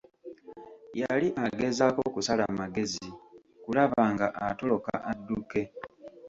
Yali 1.01 1.27
agezaako 1.45 2.01
kusala 2.15 2.43
magezi 2.59 3.07
kulaba 3.63 4.01
nga 4.13 4.27
atoloka 4.47 4.91
adduke. 5.11 5.61